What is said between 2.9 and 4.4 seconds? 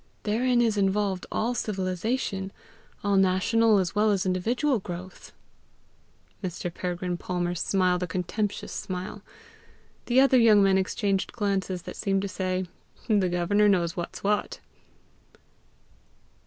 all national as well as